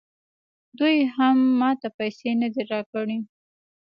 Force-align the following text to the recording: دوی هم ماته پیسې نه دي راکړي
دوی 0.77 0.95
هم 1.15 1.37
ماته 1.59 1.87
پیسې 1.97 2.31
نه 2.41 2.47
دي 2.53 2.63
راکړي 2.71 3.17